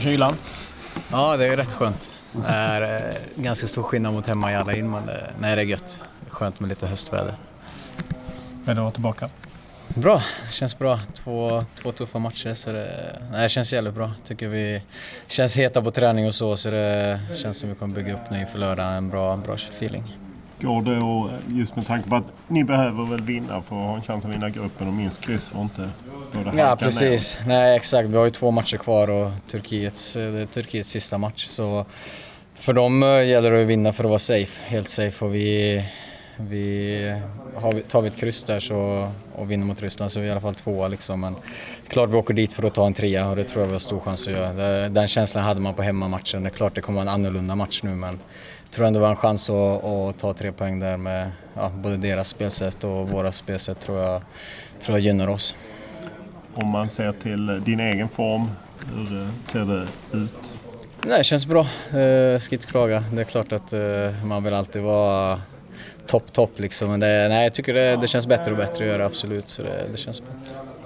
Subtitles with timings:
[0.00, 0.36] i kylan?
[1.10, 2.14] Ja, det är rätt skönt.
[2.32, 5.02] Det är eh, ganska stor skillnad mot hemma i alla in, men
[5.40, 6.00] nej, det är gött.
[6.28, 7.34] Skönt med lite höstväder.
[8.66, 9.30] Är du tillbaka?
[9.88, 10.98] Bra, det känns bra.
[11.14, 14.12] Två, två tuffa matcher så det, nej, det känns jävligt bra.
[14.24, 14.82] Tycker vi
[15.28, 18.40] känns heta på träning och så så det känns som vi kommer bygga upp nu
[18.40, 20.16] inför lördag en bra, bra feeling.
[20.62, 24.02] Går och just med tanke på att ni behöver väl vinna för att ha en
[24.02, 25.90] chans att vinna gruppen och minst kryss för inte
[26.32, 27.48] både Ja precis, ner.
[27.48, 28.08] nej exakt.
[28.08, 31.86] Vi har ju två matcher kvar och Turkiets, det är Turkiets sista match så
[32.54, 35.84] för dem eh, gäller det att vinna för att vara safe, helt safe och vi
[36.48, 37.20] vi,
[37.54, 40.30] har tar vi ett kryss där så, och vinner mot Ryssland så är vi i
[40.30, 40.88] alla fall tvåa.
[40.88, 41.20] Liksom.
[41.20, 41.36] Men
[41.88, 43.78] klart vi åker dit för att ta en trea och det tror jag vi har
[43.78, 44.88] stor chans att göra.
[44.88, 46.42] Den känslan hade man på hemmamatchen.
[46.42, 48.18] Det är klart det kommer vara en annorlunda match nu men
[48.62, 51.68] jag tror ändå vi har en chans att, att ta tre poäng där med ja,
[51.68, 54.22] både deras spelsätt och våra spelsätt tror jag,
[54.80, 55.54] tror jag gynnar oss.
[56.54, 58.50] Om man ser till din egen form,
[58.94, 60.52] hur ser det ut?
[61.06, 61.66] Nej, det känns bra.
[61.92, 63.04] Jag ska inte klaga.
[63.12, 65.40] Det är klart att eh, man vill alltid vara
[66.06, 66.90] topp, topp liksom.
[66.90, 69.48] Men det, nej, jag tycker det, det, känns bättre och bättre att göra absolut.
[69.48, 70.30] Så det, det känns bra.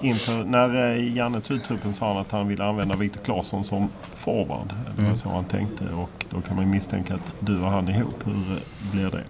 [0.01, 4.67] Inför, när eh, Janne tog truppen sa att han ville använda Viktor Claesson som forward.
[4.67, 5.17] Det var mm.
[5.17, 8.15] så han tänkte och då kan man misstänka att du och han ihop.
[8.25, 9.23] Hur eh, blir det?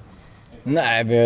[0.67, 1.17] Nej, vi,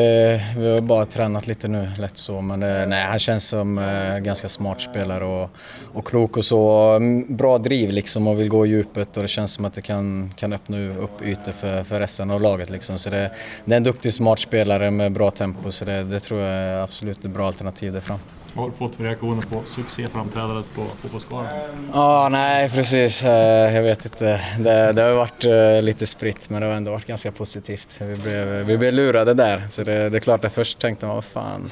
[0.57, 2.41] vi har bara tränat lite nu, lätt så.
[2.41, 5.49] Men det, nej, han känns som eh, ganska smart spelare och,
[5.93, 6.91] och klok och så.
[6.95, 9.81] Mm, bra driv liksom och vill gå i djupet och det känns som att det
[9.81, 12.69] kan, kan öppna upp ytor för, för resten av laget.
[12.69, 12.99] Liksom.
[12.99, 13.31] Så det,
[13.65, 16.77] det är en duktig, smart spelare med bra tempo så det, det tror jag är
[16.77, 18.19] absolut ett bra alternativ där fram.
[18.53, 21.89] Vad har du fått för reaktioner på succéframträdandet på Fotbollsgalan?
[21.94, 23.23] Ja, nej precis.
[23.23, 24.42] Eh, jag vet inte.
[24.59, 27.95] Det, det har varit eh, lite spritt men det har ändå varit ganska positivt.
[28.00, 29.67] Vi blev, vi blev lurade där.
[29.70, 31.70] Så det, det är klart att först tänkte man, vad fan.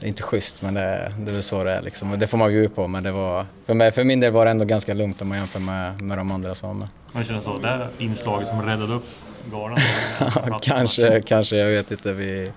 [0.00, 2.18] Det är inte schysst men det, det är väl så det är liksom.
[2.18, 4.50] Det får man ju på men det var, för, mig, för min del var det
[4.50, 6.88] ändå ganska lugnt om man jämför med, med de andra som var med.
[7.12, 9.06] Man känner så, det här inslaget som räddade upp
[9.50, 9.78] galan?
[10.62, 12.12] kanske, kanske, jag vet inte.
[12.12, 12.48] Vi,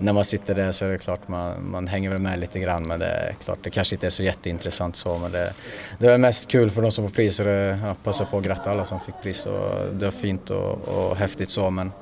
[0.00, 2.82] när man sitter där så är det klart man, man hänger väl med lite grann
[2.82, 5.52] men det är klart det kanske inte är så jätteintressant så men det,
[5.98, 8.44] det är mest kul för de som får pris och det, ja, passa på att
[8.44, 11.92] gratta alla som fick pris och det var fint och, och häftigt så men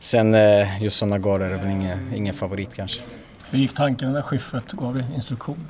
[0.00, 3.02] sen eh, just sådana gårdar är väl ingen, ingen favorit kanske.
[3.50, 5.66] Hur gick tanken när Schyffert gav dig instruktion?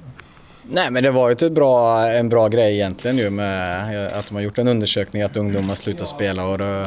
[0.71, 4.29] Nej men det var ju ett bra, en bra grej egentligen ju med eh, att
[4.29, 6.87] de har gjort en undersökning att ungdomar slutar spela och då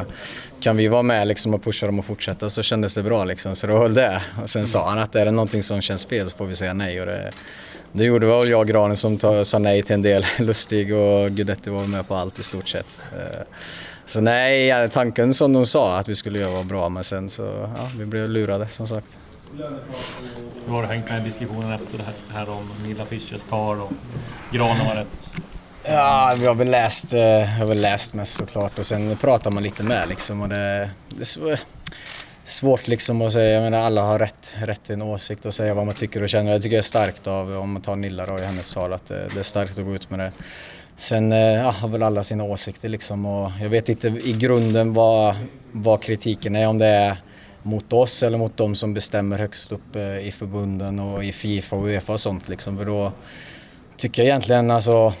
[0.60, 3.56] kan vi vara med liksom och pusha dem att fortsätta så kändes det bra liksom
[3.56, 4.22] så då höll det.
[4.42, 6.74] Och sen sa han att är det någonting som känns fel så får vi säga
[6.74, 7.30] nej och det,
[7.92, 10.24] det gjorde väl jag och Granen som ta, sa nej till en del.
[10.38, 13.00] Lustig och Guidetti var med på allt i stort sett.
[13.16, 13.40] Eh,
[14.06, 17.70] så nej, tanken som de sa att vi skulle göra var bra men sen så,
[17.76, 19.06] ja, vi blev lurade som sagt.
[19.54, 22.04] Nu har du hängt med i diskussionen efter det
[22.34, 23.92] här, om Nilla Fischers tal och
[24.52, 25.32] Granen var rätt
[25.84, 29.62] Ja, vi har väl läst, jag har väl läst mest såklart och sen pratar man
[29.62, 31.60] lite med liksom och det, det är
[32.44, 35.74] svårt liksom att säga, jag menar alla har rätt, rätt till en åsikt och säga
[35.74, 36.52] vad man tycker och känner.
[36.52, 39.06] Jag tycker det är starkt av, om man tar Nilla då i hennes tal, att
[39.06, 40.32] det, är starkt att gå ut med det.
[40.96, 44.94] Sen eh, ja, har väl alla sina åsikter liksom och jag vet inte i grunden
[44.94, 45.36] vad,
[45.72, 47.16] vad kritiken är, om det är
[47.62, 51.76] mot oss eller mot de som bestämmer högst upp eh, i förbunden och i Fifa
[51.76, 52.78] och Uefa och sånt liksom.
[52.78, 53.12] För då
[53.96, 55.12] tycker jag egentligen alltså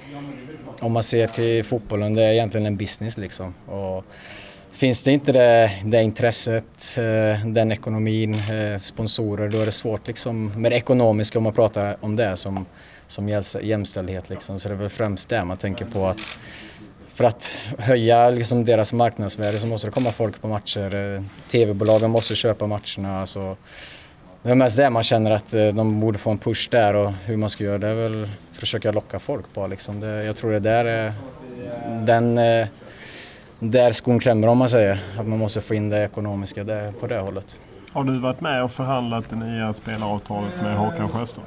[0.80, 3.54] om man ser till fotbollen, det är egentligen en business liksom.
[3.66, 4.04] Och
[4.72, 10.06] finns det inte det, det intresset, eh, den ekonomin, eh, sponsorer, då är det svårt
[10.06, 12.66] liksom med det ekonomiska om man pratar om det som,
[13.06, 13.28] som
[13.62, 14.58] jämställdhet liksom.
[14.58, 16.20] Så det är väl främst det man tänker på att
[17.22, 20.94] för att höja liksom deras marknadsvärde så måste det komma folk på matcher.
[20.94, 23.20] Eh, TV-bolagen måste köpa matcherna.
[23.20, 23.56] Alltså,
[24.42, 27.12] det är mest det man känner att eh, de borde få en push där och
[27.24, 29.66] hur man ska göra det är väl försöka locka folk bara.
[29.66, 30.00] liksom.
[30.00, 31.12] Det, jag tror det är där, är
[32.06, 32.34] den,
[33.58, 35.00] där skon klämmer om man säger.
[35.18, 37.58] Att man måste få in det ekonomiska där, på det hållet.
[37.92, 41.44] Har du varit med och förhandlat det nya spelaravtalet med Håkan Sjöström?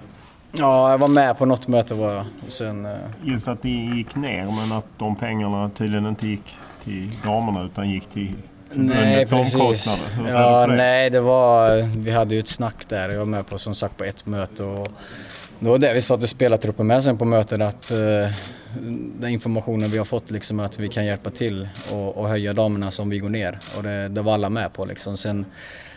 [0.57, 2.25] Ja, jag var med på något möte var jag.
[2.48, 2.88] Sen,
[3.24, 7.90] Just att det gick ner men att de pengarna tydligen inte gick till damerna utan
[7.90, 8.34] gick till
[8.72, 10.04] Nej, precis.
[10.30, 11.81] Ja, det nej, det var...
[11.98, 13.10] Vi hade ju ett snack där.
[13.10, 14.88] Jag var med på som sagt på ett möte och
[15.60, 18.30] det var det vi sa till spelartruppen med sen på mötet att uh,
[19.19, 22.92] den informationen vi har fått liksom att vi kan hjälpa till och, och höja damerna
[22.92, 25.18] som vi går ner och det, det var alla med på liksom.
[25.18, 25.46] Sen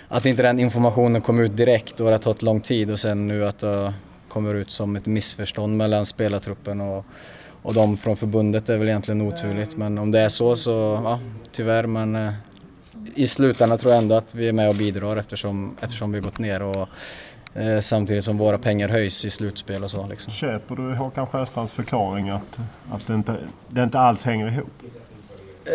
[0.09, 3.29] att inte den informationen kom ut direkt och det har tagit lång tid och sen
[3.29, 3.95] nu att det
[4.29, 7.07] kommer ut som ett missförstånd mellan spelartruppen och,
[7.63, 11.21] och de från förbundet är väl egentligen oturligt men om det är så så ja,
[11.53, 12.33] tyvärr men eh,
[13.15, 16.39] i slutändan tror jag ändå att vi är med och bidrar eftersom, eftersom vi gått
[16.39, 16.89] ner och
[17.55, 20.07] eh, samtidigt som våra pengar höjs i slutspel och så.
[20.07, 20.33] Liksom.
[20.33, 22.59] Köper du Håkan Sjöstrands förklaring att,
[22.91, 23.37] att det, inte,
[23.69, 24.83] det inte alls hänger ihop?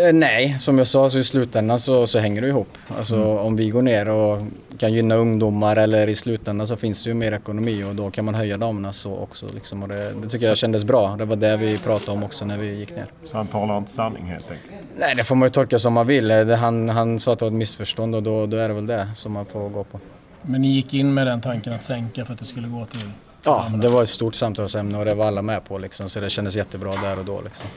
[0.01, 2.77] Eh, nej, som jag sa så i slutändan så, så hänger det ihop.
[2.97, 3.37] Alltså mm.
[3.37, 4.41] om vi går ner och
[4.77, 8.25] kan gynna ungdomar eller i slutändan så finns det ju mer ekonomi och då kan
[8.25, 9.45] man höja damerna så också.
[9.53, 9.83] Liksom.
[9.83, 11.15] Och det, det, tycker jag kändes bra.
[11.15, 13.05] Det var det vi pratade om också när vi gick ner.
[13.25, 14.73] Så han talar inte sanning helt enkelt?
[14.97, 16.27] Nej, det får man ju tolka som man vill.
[16.27, 18.87] Det, han, han sa att det var ett missförstånd och då, då är det väl
[18.87, 19.99] det som man får gå på.
[20.41, 23.09] Men ni gick in med den tanken att sänka för att det skulle gå till
[23.45, 26.29] Ja, det var ett stort samtalsämne och det var alla med på liksom, så det
[26.29, 27.41] kändes jättebra där och då.
[27.41, 27.67] Liksom.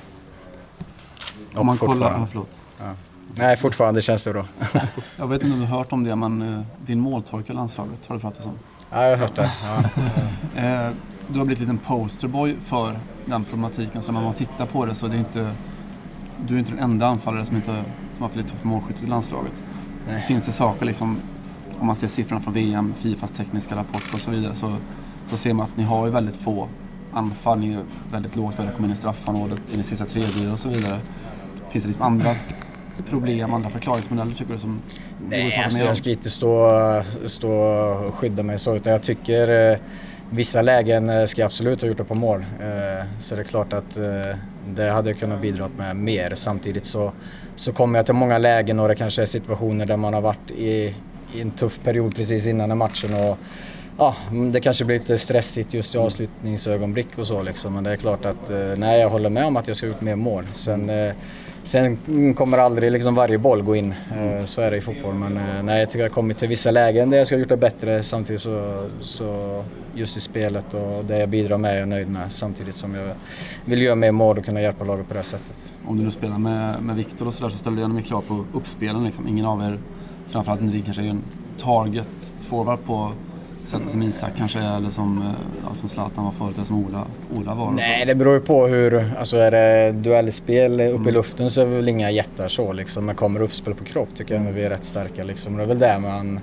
[1.57, 2.13] Om man kollar...
[2.13, 2.61] Ja, förlåt.
[2.79, 2.93] Ja.
[3.35, 4.45] Nej, fortfarande känns det bra.
[5.19, 8.07] jag vet inte om du har hört om det, men uh, din måltolk i landslaget
[8.07, 8.53] har du pratat om?
[8.91, 9.51] Ja, jag har hört det.
[10.57, 10.89] Ja.
[10.89, 10.95] uh,
[11.29, 14.95] du har blivit en liten posterboy för den problematiken, så när man tittar på det
[14.95, 15.51] så är det inte...
[16.47, 17.85] Du är inte den enda anfallare som inte
[18.17, 19.63] som har haft lite tufft målskytt i landslaget.
[20.09, 20.25] Nej.
[20.29, 21.21] Finns det saker liksom,
[21.81, 24.73] om man ser siffrorna från VM, Fifas tekniska rapport och så vidare, så,
[25.27, 26.69] så ser man att ni har ju väldigt få
[27.13, 27.59] anfall.
[27.59, 30.59] Ni är väldigt lågt för att komma in i straffområdet i den sista tredjedelen och
[30.59, 31.01] så vidare.
[31.71, 32.35] Finns det liksom andra
[33.09, 34.81] problem, andra förklaringsmodeller tycker du som
[35.29, 39.79] Nej, alltså jag ska inte stå, stå och skydda mig så utan jag tycker eh,
[40.31, 42.41] vissa lägen eh, ska jag absolut ha gjort det på mål.
[42.61, 44.37] Eh, så det är klart att eh,
[44.69, 46.35] det hade jag kunnat bidra med mer.
[46.35, 47.13] Samtidigt så,
[47.55, 50.51] så kommer jag till många lägen och det kanske är situationer där man har varit
[50.51, 50.95] i,
[51.35, 53.39] i en tuff period precis innan matchen och
[53.99, 54.17] ja,
[54.53, 57.75] det kanske blir lite stressigt just i avslutningsögonblick och så liksom.
[57.75, 60.01] Men det är klart att eh, nej, jag håller med om att jag ska ut
[60.01, 60.47] mer mål.
[60.53, 61.15] Sen, eh,
[61.63, 63.95] sen kommer aldrig liksom varje boll gå in.
[64.17, 65.15] Eh, så är det i fotboll.
[65.15, 67.49] Men nej, jag tycker jag har kommit till vissa lägen där jag ska ha gjort
[67.49, 68.03] det bättre.
[68.03, 69.65] Samtidigt så, så
[69.95, 72.33] just i spelet och det jag bidrar med är jag nöjd med.
[72.33, 73.15] Samtidigt som jag
[73.65, 75.57] vill göra mer mål och kunna hjälpa laget på det sättet.
[75.87, 78.21] Om du nu spelar med, med Viktor och sådär så ställer du gärna mer krav
[78.21, 79.29] på uppspelen liksom.
[79.29, 79.79] Ingen av er,
[80.29, 81.23] framförallt ni kanske är en
[81.59, 82.09] target
[82.41, 83.13] forward på
[83.69, 85.25] sättet som Isak kanske är eller som, eh,
[85.69, 87.05] ja, som Zlatan var förut eller som Ola,
[87.35, 87.71] Ola var?
[87.71, 89.13] Nej, det beror ju på hur...
[89.19, 91.09] Alltså är det duellspel uppe mm.
[91.09, 93.07] i luften så är det väl inga jättar så liksom.
[93.07, 95.57] Men kommer uppspel på kropp tycker jag att vi är rätt starka liksom.
[95.57, 96.41] Det är väl där man,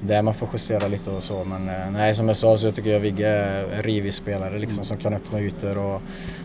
[0.00, 1.44] där man får justera lite och så.
[1.44, 4.78] Men eh, nej, som jag sa så tycker jag Vigge är en rivig spelare liksom
[4.78, 4.84] mm.
[4.84, 6.02] som kan öppna ytor och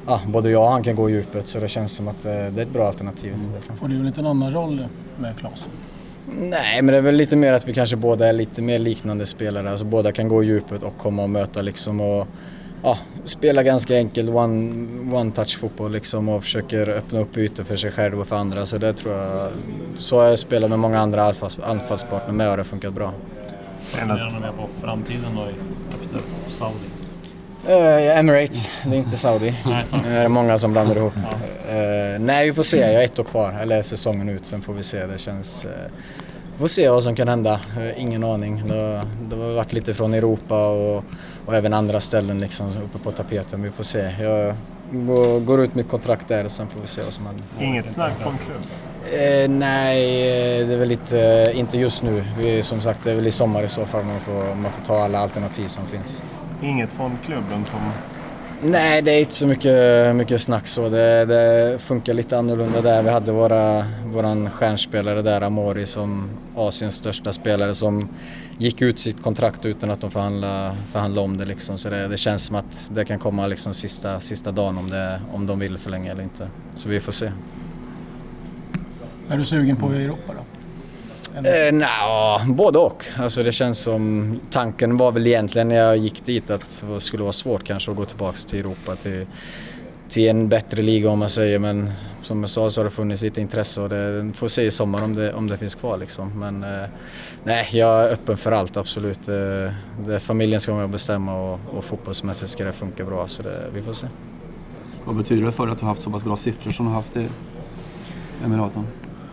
[0.07, 2.31] ja, både jag och han kan gå i djupet så det känns som att eh,
[2.31, 3.33] det är ett bra alternativ.
[3.33, 3.77] Mm.
[3.79, 4.87] Får du en liten annan roll
[5.19, 5.71] med Claesson?
[6.31, 9.25] Nej, men det är väl lite mer att vi kanske båda är lite mer liknande
[9.25, 9.69] spelare.
[9.69, 12.27] Alltså båda kan gå i djupet och komma och möta liksom och
[12.83, 17.75] ja, spela ganska enkelt one, one touch fotboll liksom och försöker öppna upp ytor för
[17.75, 18.65] sig själv och för andra.
[18.65, 19.51] Så det tror jag,
[19.97, 21.33] så har jag spelat med många andra
[21.63, 23.13] anfallspartner med och det har funkat bra.
[23.79, 27.06] Funderar ni mer på framtiden då efter Saudi?
[27.67, 29.55] Uh, Emirates, det är inte Saudi.
[30.03, 31.13] det är många som blandar ihop.
[31.15, 31.73] Ja.
[31.75, 32.77] Uh, nej, vi får se.
[32.77, 34.45] Jag har ett år kvar, eller säsongen ut.
[34.45, 35.05] Sen får vi se.
[35.05, 35.65] Det känns...
[35.65, 35.71] Uh,
[36.53, 37.59] vi får se vad som kan hända.
[37.97, 38.67] Ingen aning.
[38.67, 41.03] Det, det har varit lite från Europa och,
[41.45, 43.63] och även andra ställen liksom uppe på tapeten.
[43.63, 44.15] Vi får se.
[44.19, 44.55] Jag
[44.91, 47.45] går, går ut mitt kontrakt där och sen får vi se vad som händer.
[47.59, 48.61] Inget snack från klubb?
[49.11, 49.99] Eh, nej,
[50.65, 52.23] det är väl lite, inte just nu.
[52.37, 54.85] Vi, som sagt, det är väl i sommar i så fall man får, man får
[54.85, 56.23] ta alla alternativ som finns.
[56.61, 57.79] Inget från klubben som...
[58.61, 60.89] Nej, det är inte så mycket, mycket snack så.
[60.89, 63.03] Det, det funkar lite annorlunda där.
[63.03, 68.09] Vi hade våra, våran stjärnspelare där, Amori, som Asiens största spelare som
[68.57, 71.45] gick ut sitt kontrakt utan att de förhandlade, förhandlade om det.
[71.45, 71.77] Liksom.
[71.77, 75.21] Så det, det, känns som att det kan komma liksom sista, sista dagen om, det,
[75.33, 76.49] om de vill förlänga eller inte.
[76.75, 77.31] Så vi får se.
[79.29, 80.56] Är du sugen på Europa då?
[81.45, 83.05] Eh, Nja, både och.
[83.17, 84.39] Alltså det känns som...
[84.49, 87.97] Tanken var väl egentligen när jag gick dit att det skulle vara svårt kanske att
[87.97, 88.95] gå tillbaka till Europa.
[88.95, 89.25] Till,
[90.09, 91.91] till en bättre liga om man säger men
[92.21, 95.03] som jag sa så har det funnits lite intresse och det får se i sommar
[95.03, 96.39] om det, om det finns kvar liksom.
[96.39, 96.89] Men eh,
[97.43, 99.27] nej, jag är öppen för allt absolut.
[99.27, 99.35] Eh,
[100.05, 103.43] det, familjen ska vara med och bestämma och, och fotbollsmässigt ska det funka bra så
[103.43, 104.07] det, vi får se.
[105.05, 106.91] Vad betyder det för dig att du har haft så pass bra siffror som du
[106.91, 107.27] har haft i
[108.45, 108.87] Emiraten?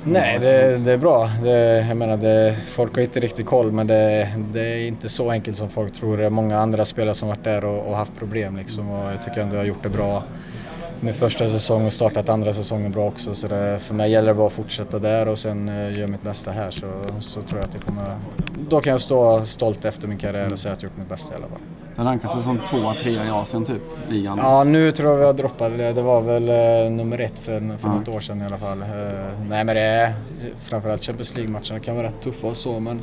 [0.06, 1.30] Nej, det, det, är bra.
[1.42, 5.30] Det, jag menar, det, folk har inte riktigt koll men det, det, är inte så
[5.30, 6.16] enkelt som folk tror.
[6.16, 9.22] Det är många andra spelare som varit där och, och haft problem liksom, och jag
[9.22, 10.22] tycker ändå jag har gjort det bra
[11.00, 13.34] med första säsongen och startat andra säsongen bra också.
[13.34, 16.22] Så det, för mig gäller det bara att fortsätta där och sen uh, göra mitt
[16.22, 16.86] bästa här så,
[17.20, 18.18] så tror jag att det kommer...
[18.68, 21.34] Då kan jag stå stolt efter min karriär och säga att jag gjort mitt bästa
[21.34, 21.60] i alla fall.
[21.96, 24.38] Den rankas som tvåa, trea i Asien typ, ligan?
[24.38, 25.78] Ja, nu tror jag vi har droppat.
[25.78, 27.94] Det var väl uh, nummer ett för, för ja.
[27.94, 28.82] något år sedan i alla fall.
[28.82, 28.88] Uh,
[29.48, 30.14] nej men det är
[30.58, 33.00] framförallt Champions League-matcherna kan vara rätt tuffa och så men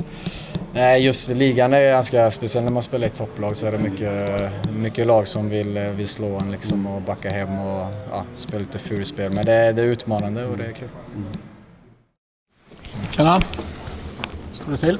[0.72, 2.64] nej, just ligan är ganska speciell.
[2.64, 6.38] När man spelar i topplag så är det mycket, mycket lag som vill, vill slå
[6.38, 9.32] en liksom och backa hem och ja, spela lite fulspel.
[9.32, 10.88] Men det, det är utmanande och det är kul.
[11.14, 11.28] Mm.
[13.10, 13.42] Tjena!
[14.52, 14.98] Står det till?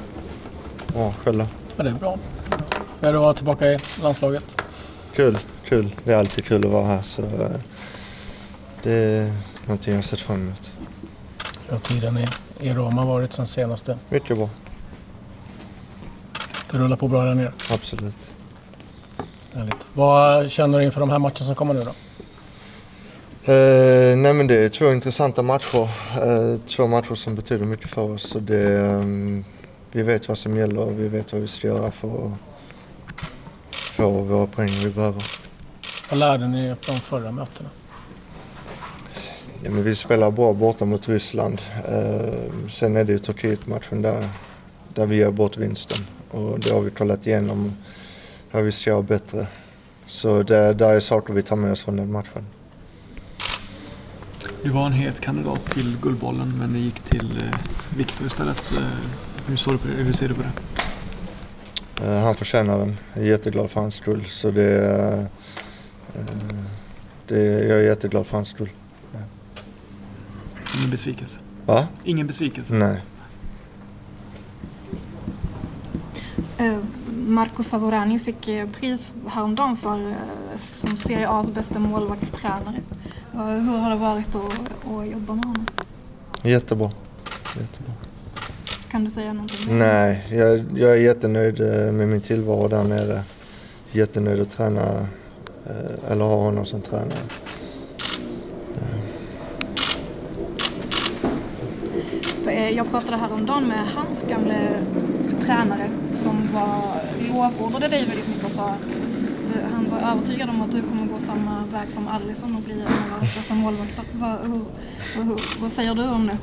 [0.95, 1.45] Ja, själv då?
[1.77, 2.17] Ja, det är bra.
[3.03, 4.61] Hur är det att vara tillbaka i landslaget?
[5.15, 5.95] Kul, kul.
[6.03, 7.49] Det är alltid kul att vara här så eh,
[8.83, 9.33] det är
[9.65, 10.71] någonting jag har sett fram emot.
[11.65, 12.25] Hur har tiden i,
[12.59, 13.97] i Roma varit sen senaste?
[14.09, 14.49] Mycket bra,
[16.71, 17.53] Det rullar på bra där nere.
[17.71, 18.31] absolut.
[19.53, 19.75] Härligt.
[19.93, 21.89] Vad känner du inför de här matcherna som kommer nu då?
[23.53, 25.89] Eh, nej men det är två intressanta matcher.
[26.15, 28.29] Eh, två matcher som betyder mycket för oss.
[28.29, 29.45] Så det, ehm,
[29.91, 32.31] vi vet vad som gäller och vi vet vad vi ska göra för att
[33.93, 35.23] få våra poäng vi behöver.
[36.09, 37.69] Vad lärde ni er på de förra mötena?
[39.63, 41.61] Ja, men vi spelar bra borta mot Ryssland.
[41.87, 44.29] Eh, sen är det ju Turkiet-matchen där,
[44.93, 45.97] där vi gör bort vinsten.
[46.31, 47.75] Och det har vi kollat igenom
[48.51, 49.47] vad vi ska göra bättre.
[50.05, 52.45] Så det där är saker vi tar med oss från den matchen.
[54.63, 57.59] Du var en het kandidat till Guldbollen men det gick till eh,
[57.97, 58.71] Viktor istället.
[58.71, 58.83] Eh,
[59.47, 59.93] hur, du på det?
[59.93, 60.72] hur ser du på det?
[62.03, 62.97] Eh, han förtjänar den.
[63.13, 64.25] Jag är jätteglad för hans skull.
[64.25, 64.87] Så det,
[66.15, 66.25] eh,
[67.27, 68.69] det, jag är jätteglad för hans skull.
[70.77, 71.39] Ingen besvikelse?
[71.65, 71.87] Va?
[72.03, 72.73] Ingen besvikelse?
[72.73, 73.01] Nej.
[76.57, 76.77] Eh,
[77.27, 80.15] Marco Savorani fick pris häromdagen för,
[80.57, 82.81] som Serie A's bästa målvaktstränare.
[83.31, 84.53] Hur har det varit att,
[84.87, 85.65] att jobba med honom?
[86.43, 86.91] Jättebra.
[87.59, 87.93] Jättebra.
[88.93, 89.77] Kan du säga någonting?
[89.77, 93.23] Nej, jag, jag är jättenöjd eh, med min tillvaro där nere.
[93.91, 94.81] Jättenöjd att träna,
[95.65, 97.19] eh, eller ha honom som tränare.
[102.47, 104.55] Eh, Jag pratade häromdagen med hans gamla
[105.45, 105.89] tränare
[106.23, 107.01] som var
[107.33, 109.01] lovordade dig väldigt mycket och sa att
[109.53, 112.73] du, han var övertygad om att du kommer gå samma väg som Alisson och bli
[112.73, 114.03] en av världens bästa målvakter.
[114.11, 116.37] Vad, hur, hur, vad säger du om det?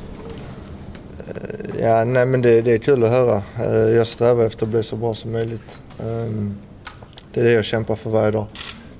[1.80, 3.42] Ja, nej men det, det är kul att höra.
[3.58, 5.78] Eh, Jag strävar efter att bli så bra som möjligt.
[6.00, 6.54] Ehm,
[7.34, 8.46] Det är det jag kämpar för varje dag.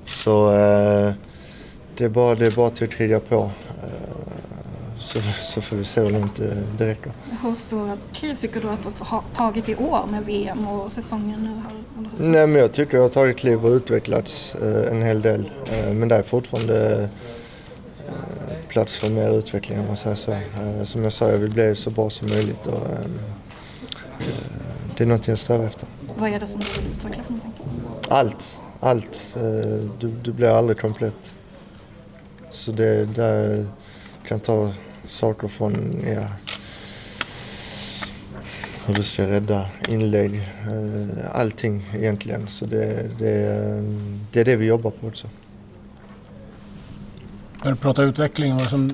[0.05, 1.13] Så eh,
[1.97, 3.51] det är bara, det är bara till att kriga på.
[3.83, 3.89] Eh,
[4.99, 6.37] Så, så får vi se hur långt
[6.79, 7.13] det, räcker.
[7.43, 11.41] Hur stora kliv tycker du att du har tagit i år med VM och säsongen
[11.43, 11.81] nu här?
[12.31, 15.51] Nej men jag tycker jag har tagit kliv och utvecklats eh, en hel del.
[15.73, 17.09] Eh, Men det är fortfarande eh,
[18.71, 20.33] plats för mer utveckling om man säger så.
[20.33, 23.19] Eh, Som jag sa, jag vill bli så bra som möjligt och ehm,
[24.21, 24.27] eh,
[24.97, 25.89] det är någonting jag strävar efter.
[26.19, 27.65] Vad är det som du vill utveckla för någonting?
[28.09, 29.35] Allt, allt.
[29.37, 31.31] Eh, Du, du blir aldrig komplett.
[32.51, 33.67] Så det där
[34.27, 34.73] kan ta
[35.07, 36.27] saker från, ja,
[38.87, 42.49] hur du ska rädda inlägg, eh, allting egentligen.
[42.49, 43.83] Så det, det, eh,
[44.33, 45.29] det är det vi jobbar på också.
[47.65, 48.93] När du pratar utveckling, var som,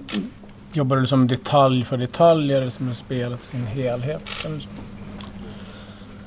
[0.72, 4.30] jobbar du som detalj för detalj eller som en spelet i sin helhet?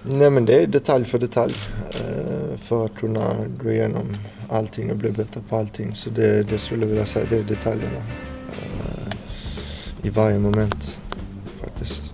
[0.03, 1.53] Nej men det är detalj för detalj
[1.91, 4.15] eh, för att kunna gå igenom
[4.50, 5.96] allting och bli bättre på allting.
[5.96, 7.98] Så det, det skulle jag vilja säga, det är detaljerna
[8.51, 9.13] eh,
[10.01, 11.00] i varje moment
[11.62, 12.13] faktiskt.